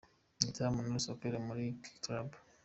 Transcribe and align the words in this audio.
Igitaramo 0.39 0.79
Knowless 0.81 1.11
akorera 1.13 1.39
muri 1.47 1.63
K 1.83 1.85
Club. 2.03 2.27